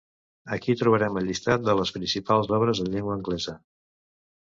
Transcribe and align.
Aquí 0.55 0.75
trobarem 0.79 1.19
el 1.21 1.27
llistat 1.33 1.65
de 1.69 1.77
les 1.81 1.93
principals 1.99 2.53
obres 2.61 2.85
en 2.87 2.93
llengua 2.97 3.19
anglesa. 3.21 3.59